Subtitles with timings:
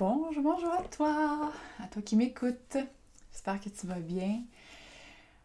[0.00, 2.78] Bonjour, bonjour à toi, à toi qui m'écoutes.
[3.30, 4.40] J'espère que tu vas bien.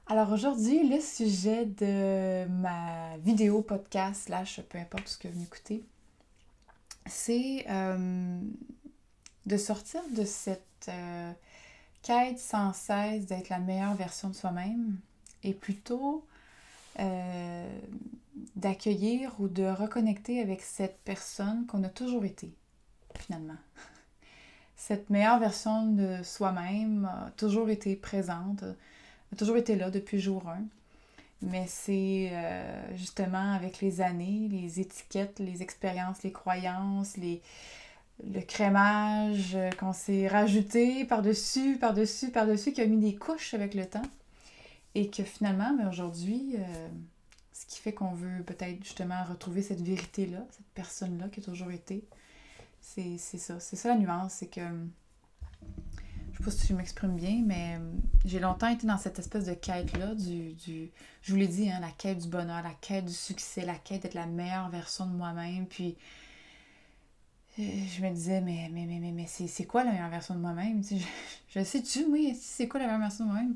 [0.08, 5.84] Alors aujourd'hui, le sujet de ma vidéo, podcast, slash, peu importe ce que vous m'écoutez,
[7.06, 8.40] c'est euh,
[9.46, 11.34] de sortir de cette euh,
[12.02, 14.96] quête sans cesse d'être la meilleure version de soi-même
[15.44, 16.26] et plutôt
[17.02, 17.80] euh,
[18.56, 22.54] d'accueillir ou de reconnecter avec cette personne qu'on a toujours été,
[23.20, 23.58] finalement
[24.76, 30.48] cette meilleure version de soi-même a toujours été présente, a toujours été là depuis jour
[30.48, 30.58] 1.
[31.42, 37.42] Mais c'est euh, justement avec les années, les étiquettes, les expériences, les croyances, les,
[38.24, 43.86] le crémage qu'on s'est rajouté par-dessus, par-dessus, par-dessus, qui a mis des couches avec le
[43.86, 44.06] temps.
[44.96, 46.88] Et que finalement, mais aujourd'hui, euh,
[47.52, 51.72] ce qui fait qu'on veut peut-être justement retrouver cette vérité-là, cette personne-là qui a toujours
[51.72, 52.06] été,
[53.18, 53.60] c'est ça.
[53.60, 54.62] C'est ça la nuance, c'est que.
[56.32, 57.92] Je sais pas si je m'exprime bien, mais euh,
[58.26, 61.80] j'ai longtemps été dans cette espèce de quête-là, du, du, Je vous l'ai dit, hein,
[61.80, 65.16] la quête du bonheur, la quête du succès, la quête d'être la meilleure version de
[65.16, 65.66] moi-même.
[65.66, 65.98] Puis.
[67.58, 67.64] Euh,
[67.96, 70.84] je me disais, mais, mais, mais, mais, mais c'est quoi la meilleure version de moi-même?
[70.84, 70.96] Je,
[71.48, 73.56] je sais-tu, oui, c'est quoi la meilleure version de moi-même?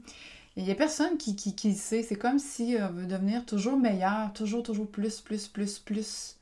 [0.56, 2.02] Il n'y a personne qui, qui, qui sait.
[2.02, 6.39] C'est comme si on veut devenir toujours meilleur, toujours, toujours plus, plus, plus, plus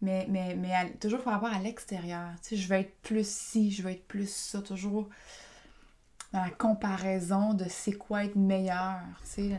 [0.00, 2.30] mais, mais, mais toujours par rapport à l'extérieur.
[2.42, 5.08] Tu sais, je veux être plus ci, je veux être plus ça, toujours
[6.32, 9.50] dans la comparaison de c'est quoi être meilleur, tu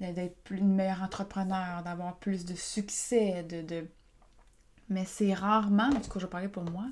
[0.00, 3.62] sais, d'être une meilleure entrepreneur, d'avoir plus de succès, de...
[3.62, 3.86] de...
[4.88, 6.86] Mais c'est rarement, en tout cas je parlais pour moi,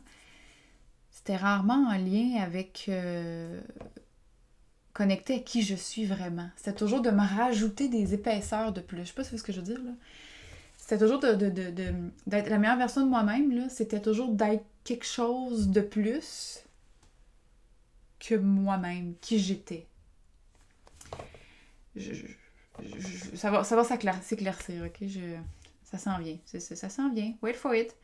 [1.10, 2.86] c'était rarement en lien avec...
[2.88, 3.60] Euh,
[4.92, 6.50] connecter à qui je suis vraiment.
[6.56, 9.02] C'était toujours de me rajouter des épaisseurs de plus.
[9.02, 9.92] Je sais pas si c'est ce que je veux dire, là
[10.88, 11.34] c'était toujours de,
[12.26, 13.68] d'être la meilleure version de moi-même, là.
[13.68, 16.64] C'était toujours d'être quelque chose de plus
[18.18, 19.86] que moi-même, qui j'étais.
[23.34, 25.06] ça va, ça va s'éclaircir, ok?
[25.06, 25.36] Je,
[25.84, 26.38] ça s'en vient.
[26.46, 27.34] ça s'en vient.
[27.42, 27.94] Wait for it.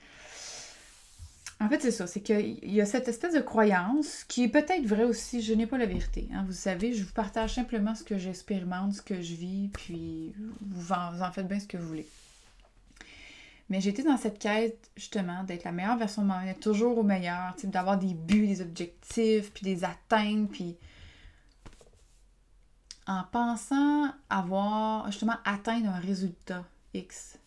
[1.60, 2.06] En fait, c'est ça.
[2.06, 5.40] C'est qu'il y a cette espèce de croyance qui est peut-être vraie aussi.
[5.40, 6.28] Je n'ai pas la vérité.
[6.34, 6.44] Hein.
[6.46, 10.92] Vous savez, je vous partage simplement ce que j'expérimente, ce que je vis, puis vous
[10.92, 12.06] en faites bien ce que vous voulez.
[13.70, 17.54] Mais j'étais dans cette quête, justement, d'être la meilleure version de moi-même, toujours au meilleur,
[17.64, 20.76] d'avoir des buts, des objectifs, puis des atteintes, puis
[23.06, 27.38] en pensant avoir, justement, atteindre un résultat X,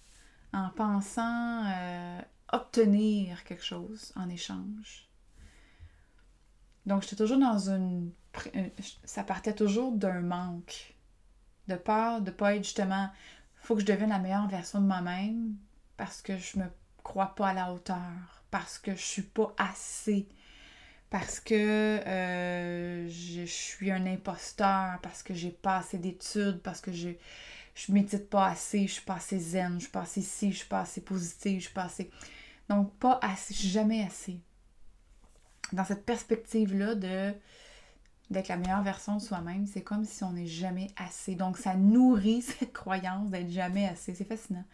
[0.54, 5.08] en pensant euh, obtenir quelque chose en échange.
[6.86, 8.12] Donc, j'étais toujours dans une...
[9.04, 10.96] Ça partait toujours d'un manque,
[11.68, 13.10] de peur de pas être, justement,
[13.62, 15.56] faut que je devienne la meilleure version de moi-même,
[15.98, 16.66] parce que je me
[17.04, 20.28] crois pas à la hauteur, parce que je suis pas assez,
[21.10, 26.92] parce que euh, je, suis un imposteur, parce que j'ai pas assez d'études, parce que
[26.92, 27.10] je
[27.78, 30.58] je médite pas assez, je suis pas assez zen, je suis pas assez ci, je
[30.58, 32.10] suis pas assez positive, je suis pas assez.
[32.70, 34.40] Donc pas assez, jamais assez.
[35.74, 37.34] Dans cette perspective-là de
[38.30, 41.36] d'être la meilleure version de soi-même, c'est comme si on n'est jamais assez.
[41.36, 44.16] Donc ça nourrit cette croyance d'être jamais assez.
[44.16, 44.66] C'est fascinant.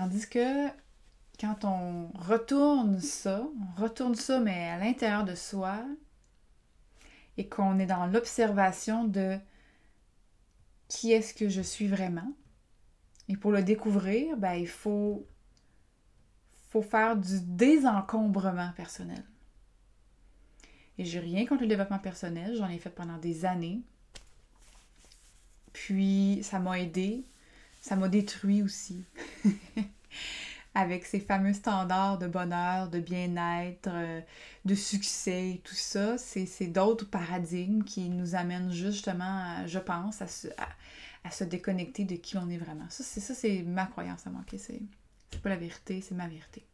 [0.00, 0.68] Tandis que
[1.38, 5.84] quand on retourne ça, on retourne ça, mais à l'intérieur de soi,
[7.36, 9.36] et qu'on est dans l'observation de
[10.88, 12.32] qui est-ce que je suis vraiment.
[13.28, 15.26] Et pour le découvrir, ben, il faut,
[16.80, 19.22] faire du désencombrement personnel.
[20.96, 23.82] Et j'ai rien contre le développement personnel, j'en ai fait pendant des années.
[25.74, 27.26] Puis ça m'a aidé
[27.80, 29.04] ça m'a détruit aussi.
[30.74, 34.20] Avec ces fameux standards de bonheur, de bien-être, euh,
[34.64, 40.46] de succès tout ça, c'est d'autres paradigmes qui nous amènent justement, je pense, à se,
[41.24, 42.86] à, se, déconnecter de qui on est vraiment.
[42.88, 44.42] Ça, c'est ça, c'est ma croyance à moi.
[44.56, 44.80] C'est
[45.42, 46.64] pas la vérité, c'est ma vérité.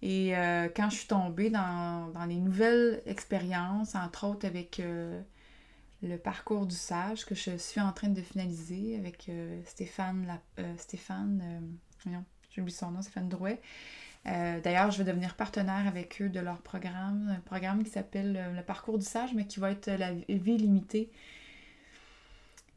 [0.00, 5.20] Et euh, quand je suis tombée dans, dans les nouvelles expériences, entre autres avec euh,
[6.02, 10.62] le parcours du sage que je suis en train de finaliser avec euh, Stéphane, euh,
[10.62, 11.42] euh, Stéphane
[13.28, 13.60] Drouet.
[14.24, 18.62] D'ailleurs, je vais devenir partenaire avec eux de leur programme, un programme qui s'appelle le
[18.62, 21.10] parcours du sage, mais qui va être la vie limitée.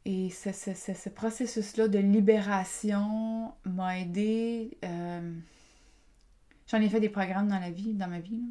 [0.06, 4.78] Et ce, processus-là de libération m'a aidé.
[6.68, 8.44] J'en ai fait des programmes dans la vie, dans ma vie.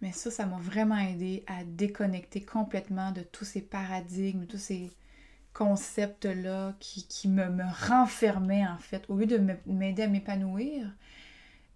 [0.00, 4.92] Mais ça, ça m'a vraiment aidé à déconnecter complètement de tous ces paradigmes, tous ces
[5.54, 9.04] concepts-là qui, me, me renfermaient en fait.
[9.08, 10.86] Au lieu de m'aider à m'épanouir,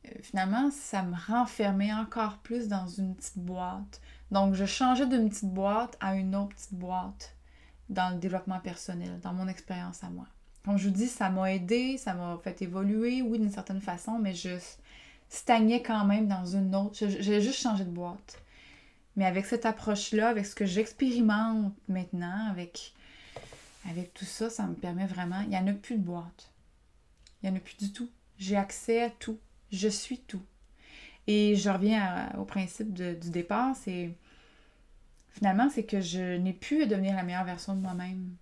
[0.06, 4.00] euh, finalement, ça me renfermait encore plus dans une petite boîte.
[4.30, 7.36] Donc, je changeais d'une petite boîte à une autre petite boîte
[7.88, 10.26] dans le développement personnel, dans mon expérience à moi.
[10.64, 14.18] Comme je vous dis, ça m'a aidé, ça m'a fait évoluer, oui, d'une certaine façon,
[14.18, 14.50] mais je
[15.32, 16.94] stagnais quand même dans une autre.
[16.94, 18.38] J'ai juste changé de boîte.
[19.16, 22.92] Mais avec cette approche-là, avec ce que j'expérimente maintenant, avec,
[23.88, 25.40] avec tout ça, ça me permet vraiment.
[25.42, 26.50] Il n'y en a plus de boîte.
[27.42, 28.10] Il n'y en a plus du tout.
[28.38, 29.38] J'ai accès à tout.
[29.70, 30.42] Je suis tout.
[31.26, 34.10] Et je reviens au principe du départ, c'est
[35.30, 38.34] finalement, c'est que je n'ai plus à devenir la meilleure version de moi-même.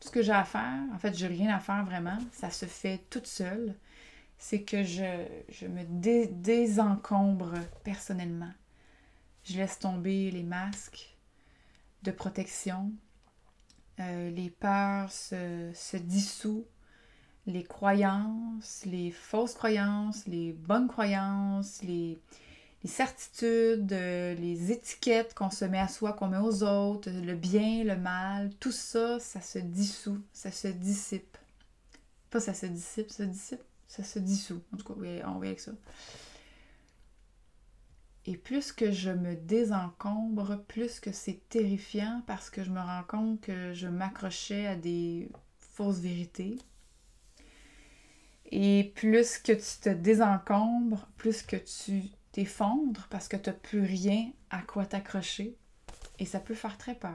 [0.00, 2.50] Tout ce que j'ai à faire, en fait, je n'ai rien à faire vraiment, ça
[2.50, 3.74] se fait toute seule.
[4.38, 5.84] C'est que je, me
[6.28, 7.54] désencombre
[7.84, 8.52] personnellement.
[9.44, 11.16] Je laisse tomber les masques
[12.02, 12.92] de protection.
[13.98, 15.96] Euh, les peurs se, se
[17.46, 22.18] les croyances, les fausses croyances, les bonnes croyances, les,
[22.84, 27.82] certitudes, euh, les étiquettes qu'on se met à soi, qu'on met aux autres, le bien,
[27.82, 31.36] le mal, tout ça, ça se dissout, ça se dissipe.
[32.30, 34.62] Pas ça se dissipe, ça se dissipe, ça se dissout.
[34.72, 34.94] En tout cas,
[35.26, 35.72] on va avec ça.
[38.24, 43.04] Et plus que je me désencombre, plus que c'est terrifiant parce que je me rends
[43.04, 46.58] compte que je m'accrochais à des fausses vérités,
[48.50, 52.02] et plus que tu te désencombres, plus que tu
[52.32, 55.56] t'effondres parce que tu n'as plus rien à quoi t'accrocher.
[56.18, 57.12] Et ça peut faire très peur.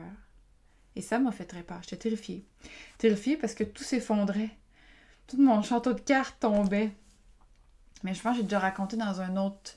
[0.96, 1.82] Et ça m'a fait très peur.
[1.84, 2.46] J'étais terrifiée.
[2.98, 4.50] Terrifiée parce que tout s'effondrait.
[5.32, 6.92] Tout mon château de cartes tombait.
[8.04, 9.74] Mais je pense que j'ai déjà raconté dans un autre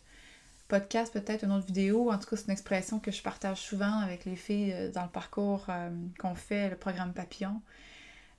[0.69, 2.11] podcast, peut-être une autre vidéo.
[2.11, 5.05] En tout cas, c'est une expression que je partage souvent avec les filles euh, dans
[5.05, 7.61] le parcours euh, qu'on fait, le programme Papillon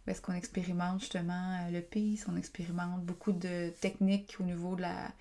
[0.07, 4.83] est-ce qu'on expérimente justement euh, le peace, on expérimente beaucoup de techniques au niveau de
[4.83, 5.11] la,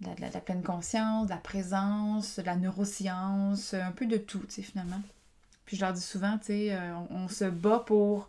[0.00, 4.50] de la, pleine conscience, de la présence, de la neuroscience, un peu de tout, tu
[4.50, 5.00] sais, finalement.
[5.64, 8.28] Puis je leur dis souvent, tu sais, euh, on, se bat pour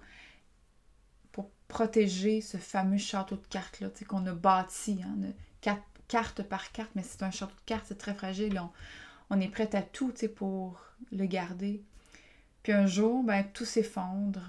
[1.71, 5.15] protéger ce fameux château de cartes-là, qu'on a bâti, hein,
[5.61, 8.69] quatre, carte par carte, mais c'est un château de cartes, c'est très fragile, on,
[9.29, 10.79] on est prêt à tout, pour
[11.11, 11.81] le garder.
[12.63, 14.41] Puis un jour, ben, tout s'effondre,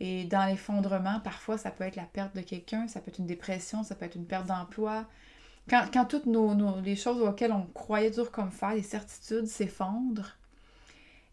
[0.00, 3.26] et dans l'effondrement, parfois, ça peut être la perte de quelqu'un, ça peut être une
[3.26, 5.06] dépression, ça peut être une perte d'emploi.
[5.70, 10.36] Quand, toutes nos, les choses auxquelles on croyait dur comme fer, les certitudes s'effondrent,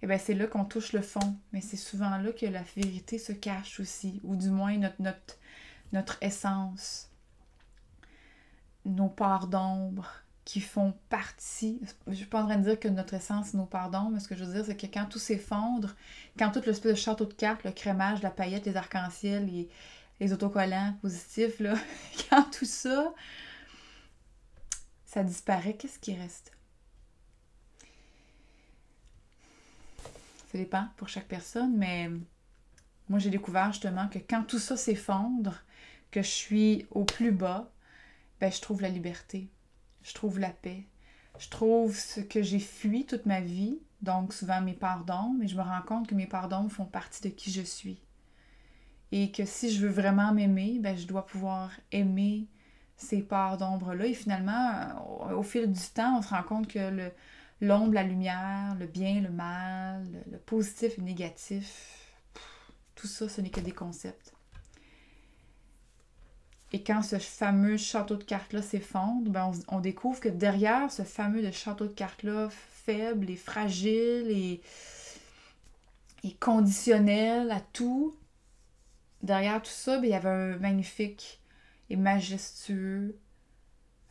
[0.01, 1.38] eh bien c'est là qu'on touche le fond.
[1.51, 5.01] Mais c'est souvent là que la vérité se cache aussi, ou du moins notre,
[5.92, 7.10] notre, essence,
[8.86, 10.10] nos parts d'ombre,
[10.46, 11.80] qui font partie.
[12.07, 14.36] Je suis pas en train de dire que notre essence, nos pardons, mais ce que
[14.36, 15.96] je veux dire, c'est que quand tout s'effondre,
[16.40, 19.69] quand tout l'espèce de château de cartes, le crémage, la paillette, les arcs-en-ciel, les,
[20.19, 21.75] les autocollants positifs, là,
[22.30, 23.13] quand tout ça,
[25.06, 26.51] ça disparaît, qu'est-ce qui reste?
[30.51, 32.10] Ça dépend pour chaque personne, mais
[33.07, 35.63] moi j'ai découvert justement que quand tout ça s'effondre,
[36.12, 37.72] que je suis au plus bas,
[38.42, 39.50] ben je trouve la liberté
[40.04, 40.86] je trouve la paix.
[41.38, 45.56] Je trouve ce que j'ai fui toute ma vie, donc souvent mes pardons, mais je
[45.56, 48.01] me rends compte que mes pardons font partie de qui je suis.
[49.12, 52.48] Et que si je veux vraiment m'aimer, ben, je dois pouvoir aimer
[52.98, 54.06] ces parts d'ombre-là.
[54.06, 57.12] Et finalement, au, fil du temps, on se rend compte que
[57.62, 62.13] l'ombre, la lumière, le bien, le mal, le, positif le négatif,
[62.96, 64.34] tout ça, ce n'est que des concepts.
[66.72, 71.50] Et quand ce fameux château de cartes-là s'effondre, ben on, découvre que derrière ce fameux
[71.51, 74.62] château de cartes-là, faible et fragile et,
[76.24, 78.16] et, conditionnel à tout,
[79.24, 81.39] derrière tout ça, ben, il y avait un magnifique
[81.89, 83.18] et majestueux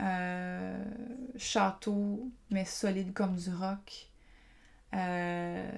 [0.00, 0.84] euh,
[1.36, 4.10] château, mais solide comme du roc,
[4.94, 5.70] euh,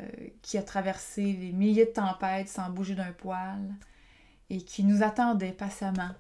[0.43, 3.75] qui a traversé les milliers de tempêtes sans bouger d'un poil
[4.51, 6.11] et qui nous attendait patiemment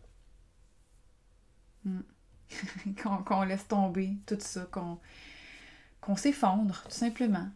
[1.85, 2.01] Mm.
[3.27, 7.49] qu'on laisse tomber tout ça, qu'on s'effondre, tout simplement.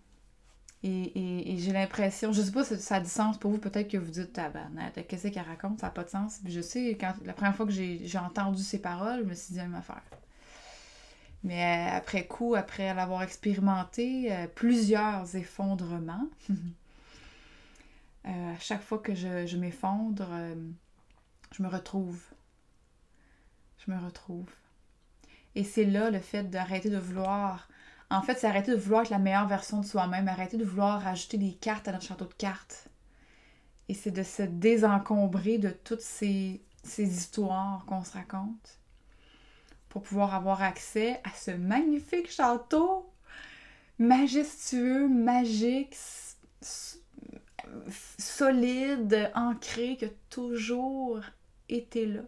[0.83, 3.97] Et, j'ai l'impression, je sais pas si ça a du sens pour vous, peut-être que
[3.97, 6.41] vous dites, tabarnak, qu'est-ce qu'elle raconte, ça n'a pas de sens.
[6.45, 9.59] je sais, quand la première fois que j'ai entendu ces paroles, je me suis dit
[9.59, 10.03] la même affaire.
[11.45, 19.15] Mais euh, après coup, après l'avoir expérimenté, euh, plusieurs effondrements, euh, à chaque fois que
[19.15, 20.27] je, m'effondre,
[21.53, 22.21] je me retrouve
[23.87, 24.49] je me retrouve.
[25.55, 27.69] Et c'est là le fait d'arrêter de vouloir.
[28.11, 31.03] En fait, c'est arrêter de vouloir être la meilleure version de soi-même, arrêter de vouloir
[31.03, 32.89] rajouter des cartes à notre château de cartes.
[33.89, 38.79] Et c'est de se désencombrer de toutes ces, ces histoires qu'on se raconte
[39.95, 43.09] pour pouvoir avoir accès à ce magnifique château
[44.01, 45.95] majestueux, magique,
[48.19, 51.21] solide, ancré, qui a toujours
[51.69, 52.23] été là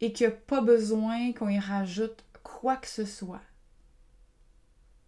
[0.00, 3.42] et qui n'a pas besoin qu'on y rajoute quoi que ce soit.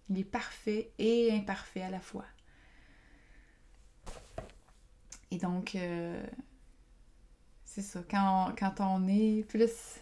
[0.08, 2.26] Il est parfait et imparfait à la fois.
[5.30, 6.20] Et donc, euh,
[7.64, 10.00] c'est ça, quand quand on est plus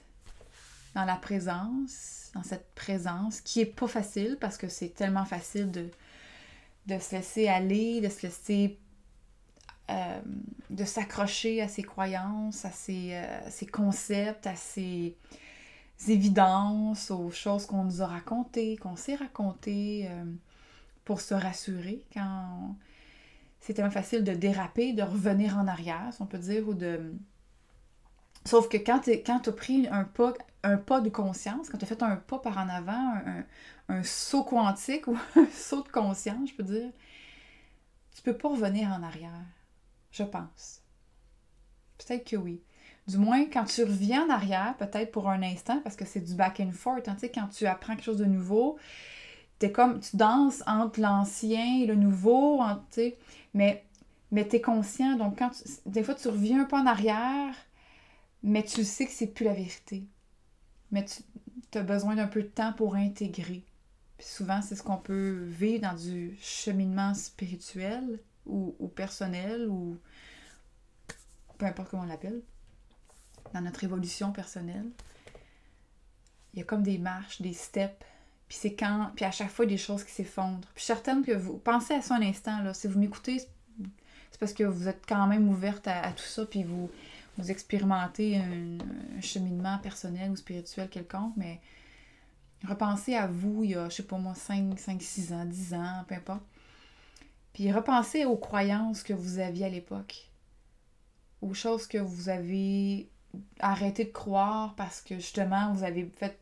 [0.98, 5.70] dans la présence, dans cette présence, qui est pas facile parce que c'est tellement facile
[5.70, 5.88] de,
[6.86, 8.80] de se laisser aller, de se laisser
[9.90, 10.20] euh,
[10.70, 15.16] de s'accrocher à ses croyances, à ses, euh, ses, concepts, à ses
[16.08, 20.24] évidences, aux choses qu'on nous a racontées, qu'on s'est racontées euh,
[21.04, 22.76] pour se rassurer quand
[23.60, 27.14] c'est tellement facile de déraper, de revenir en arrière, si on peut dire, ou de
[28.48, 31.88] Sauf que quand tu as pris un pas, un pas de conscience, quand tu as
[31.88, 33.14] fait un pas par en avant,
[33.88, 36.90] un, saut quantique ou un saut de conscience, je peux dire,
[38.14, 39.44] tu peux pas revenir en arrière.
[40.10, 40.82] Je pense.
[41.98, 42.62] Peut-être que oui.
[43.06, 46.34] Du moins, quand tu reviens en arrière, peut-être pour un instant, parce que c'est du
[46.34, 48.78] back and forth, hein, quand tu apprends quelque chose de nouveau,
[49.60, 52.62] es comme, tu danses entre l'ancien et le nouveau,
[53.54, 53.84] mais,
[54.30, 55.16] mais tu es conscient.
[55.16, 55.50] Donc, quand
[55.86, 57.54] des fois, tu reviens un peu en arrière,
[58.42, 60.04] mais tu sais que c'est plus la vérité.
[60.90, 61.04] Mais
[61.70, 63.64] tu as besoin d'un peu de temps pour intégrer.
[64.16, 69.98] Puis souvent, c'est ce qu'on peut vivre dans du cheminement spirituel ou, personnel ou
[71.58, 72.40] peu importe comment on l'appelle,
[73.52, 74.88] dans notre évolution personnelle.
[76.52, 78.04] Il y a comme des marches, des steps,
[78.48, 80.60] puis c'est quand, puis à chaque fois, des choses qui s'effondrent.
[80.60, 82.72] Puis je suis certaine que vous pensez à ça un instant, là.
[82.74, 86.62] Si vous m'écoutez, c'est parce que vous êtes quand même ouverte à tout ça, puis
[86.62, 86.90] vous,
[87.38, 91.60] vous expérimentez un, cheminement personnel ou spirituel quelconque, mais
[92.66, 95.74] repensez à vous il y a, je sais pas moi, 5, 5, 6 ans, 10
[95.74, 96.42] ans, peu importe.
[97.52, 100.30] Puis repensez aux croyances que vous aviez à l'époque,
[101.40, 103.08] aux choses que vous avez
[103.60, 106.38] arrêté de croire parce que justement vous avez fait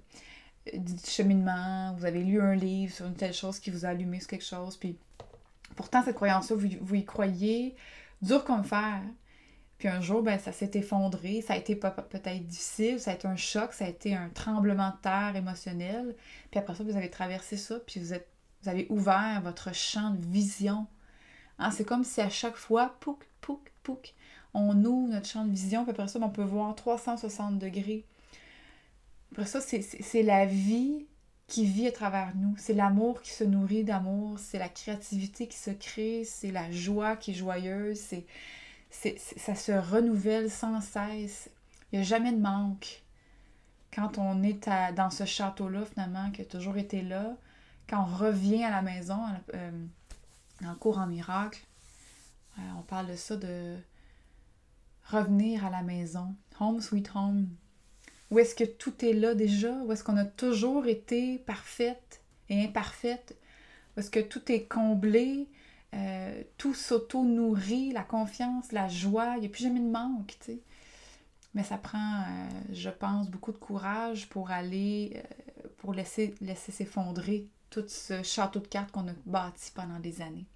[0.74, 4.18] du cheminement, vous avez lu un livre sur une telle chose qui vous a allumé
[4.20, 4.98] sur quelque chose, puis
[5.76, 7.76] pourtant cette croyance-là, vous, vous y croyez
[8.22, 9.02] dur comme fer.
[9.78, 13.28] Puis un jour, ben, ça s'est effondré, ça a été peut-être difficile, ça a été
[13.28, 16.14] un choc, ça a été un tremblement de terre émotionnel.
[16.50, 18.28] Puis après ça, vous avez traversé ça, puis vous, êtes,
[18.62, 20.86] vous avez ouvert votre champ de vision.
[21.58, 24.14] Hein, c'est comme si à chaque fois, pouc, pouc, pouc,
[24.54, 28.04] on ouvre notre champ de vision, puis après ça, ben, on peut voir 360 degrés.
[29.32, 31.06] Après ça, c'est la vie
[31.46, 32.54] qui vit à travers nous.
[32.56, 37.16] C'est l'amour qui se nourrit d'amour, c'est la créativité qui se crée, c'est la joie
[37.16, 38.24] qui est joyeuse, c'est
[38.90, 41.50] ça se renouvelle sans cesse.
[41.92, 43.02] Il n'y a jamais de manque.
[43.94, 47.36] Quand on est dans ce château-là, finalement, qui a toujours été là,
[47.88, 49.18] quand on revient à la maison,
[49.54, 49.70] euh,
[50.64, 51.62] en cours en miracle,
[52.58, 53.76] euh, on parle de ça, de
[55.04, 56.34] revenir à la maison.
[56.58, 57.48] Home sweet home.
[58.30, 59.72] Où est-ce que tout est là déjà?
[59.84, 63.36] Où est-ce qu'on a toujours été parfaite et imparfaite?
[63.96, 65.48] Où est-ce que tout est comblé?
[65.94, 70.52] Euh, tout s'auto-nourrit, la confiance, la joie, il n'y a plus jamais de manque, tu
[70.52, 70.60] sais.
[71.54, 76.72] Mais ça prend, euh, je pense, beaucoup de courage pour aller, euh, pour laisser, laisser
[76.72, 80.46] s'effondrer tout ce château de cartes qu'on a bâti pendant des années.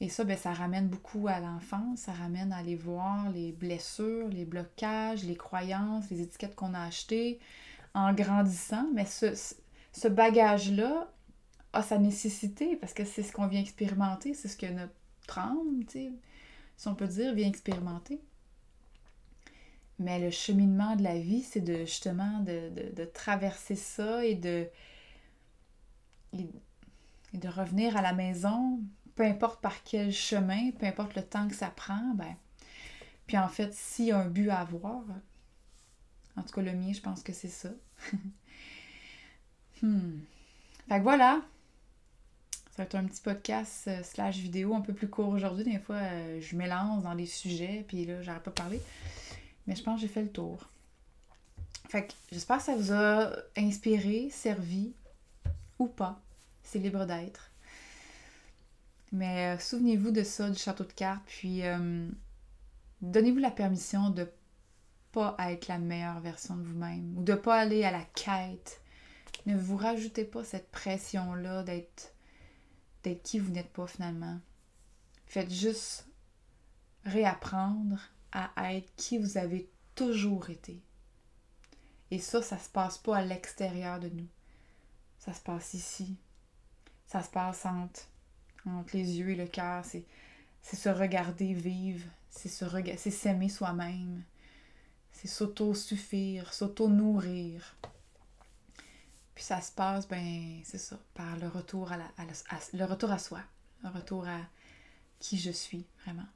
[0.00, 4.28] Et ça, ben, ça ramène beaucoup à l'enfance, ça ramène à aller voir les blessures,
[4.28, 7.38] les blocages, les croyances, les étiquettes qu'on a achetées
[7.94, 8.86] en grandissant.
[8.94, 9.34] Mais ce,
[9.92, 11.10] ce bagage-là,
[11.72, 15.84] a sa nécessité parce que c'est ce qu'on vient expérimenter, c'est ce que notre âme,
[15.88, 18.20] si on peut dire, vient expérimenter.
[19.98, 24.66] Mais le cheminement de la vie, c'est de justement de, traverser ça et de,
[26.32, 26.48] et,
[27.34, 28.80] de revenir à la maison,
[29.14, 32.34] peu importe par quel chemin, peu importe le temps que ça prend, ben.
[33.26, 35.04] Puis en fait, s'il y a un but à avoir,
[36.36, 37.68] en tout cas le mien, je pense que c'est ça.
[39.82, 40.18] hmm.
[40.88, 41.42] Fait que voilà,
[42.70, 45.64] ça va être un petit podcast euh, slash vidéo un peu plus court aujourd'hui.
[45.64, 48.80] Des fois, euh, je m'élance dans des sujets, puis là, j'arrête pas de parler.
[49.66, 50.68] Mais je pense que j'ai fait le tour.
[51.88, 54.94] Fait que j'espère que ça vous a inspiré, servi
[55.80, 56.20] ou pas.
[56.62, 57.50] C'est libre d'être.
[59.10, 61.62] Mais euh, souvenez-vous de ça, du château de cartes, puis
[63.02, 64.28] donnez-vous la permission de
[65.10, 68.80] pas être la meilleure version de vous-même ou de pas aller à la quête.
[69.46, 72.14] Ne vous rajoutez pas cette pression-là d'être
[73.02, 74.38] d'être qui vous n'êtes pas finalement.
[75.26, 76.06] Faites juste
[77.04, 77.98] réapprendre
[78.32, 80.80] à être qui vous avez toujours été.
[82.10, 84.26] Et ça, ça se passe pas à l'extérieur de nous.
[85.18, 86.16] Ça se passe ici.
[87.06, 88.08] Ça se passe entre,
[88.66, 89.84] entre les yeux et le cœur.
[89.84, 90.04] C'est,
[90.62, 92.04] c'est se regarder vivre.
[92.30, 92.64] C'est, se
[92.96, 94.22] c'est s'aimer soi-même.
[95.12, 97.76] C'est s'auto-suffire, s'auto-nourrir.
[99.50, 103.40] Ça se passe, ben, c'est ça, par le retour à, la, retour à soi,
[103.82, 104.38] le retour à
[105.18, 106.28] qui je suis, vraiment.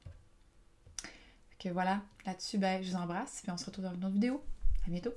[1.57, 4.43] Que voilà, là-dessus, ben, je vous embrasse, puis on se retrouve dans une autre vidéo.
[4.85, 5.13] À bientôt!